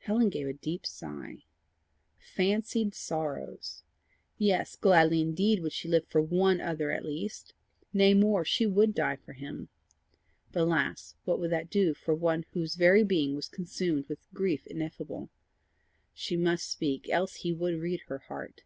Helen 0.00 0.28
gave 0.28 0.46
a 0.46 0.52
deep 0.52 0.84
sigh. 0.84 1.44
Fancied 2.18 2.94
sorrows! 2.94 3.82
Yes, 4.36 4.76
gladly 4.76 5.22
indeed 5.22 5.60
would 5.60 5.72
she 5.72 5.88
live 5.88 6.06
for 6.06 6.20
ONE 6.20 6.60
other 6.60 6.90
at 6.90 7.02
least! 7.02 7.54
Nay 7.90 8.12
more 8.12 8.44
she 8.44 8.66
would 8.66 8.94
die 8.94 9.16
for 9.16 9.32
him. 9.32 9.70
But 10.52 10.64
alas! 10.64 11.14
what 11.24 11.40
would 11.40 11.48
that 11.50 11.70
do 11.70 11.94
for 11.94 12.14
one 12.14 12.44
whose 12.52 12.74
very 12.74 13.04
being 13.04 13.34
was 13.34 13.48
consumed 13.48 14.06
with 14.06 14.28
grief 14.34 14.66
ineffable! 14.66 15.30
She 16.12 16.36
must 16.36 16.70
speak, 16.70 17.08
else 17.08 17.36
he 17.36 17.54
would 17.54 17.80
read 17.80 18.02
her 18.08 18.18
heart. 18.18 18.64